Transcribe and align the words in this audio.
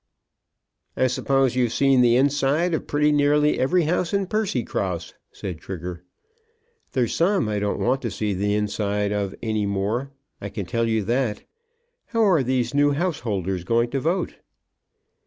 "I 0.97 1.05
suppose 1.05 1.55
you've 1.55 1.73
seen 1.73 2.01
the 2.01 2.15
inside 2.15 2.73
of 2.73 2.87
pretty 2.87 3.11
nearly 3.11 3.59
every 3.59 3.83
house 3.83 4.15
in 4.15 4.25
Percycross," 4.25 5.13
said 5.31 5.59
Trigger. 5.59 6.03
"There's 6.93 7.13
some 7.13 7.47
I 7.47 7.59
don't 7.59 7.79
want 7.79 8.01
to 8.01 8.09
see 8.09 8.33
the 8.33 8.55
inside 8.55 9.11
of 9.11 9.35
any 9.43 9.67
more. 9.67 10.09
I 10.41 10.49
can 10.49 10.65
tell 10.65 10.87
you 10.89 11.03
that. 11.03 11.43
How 12.07 12.23
are 12.23 12.41
these 12.41 12.73
new 12.73 12.93
householders 12.93 13.63
going 13.63 13.91
to 13.91 13.99
vote?" 13.99 14.37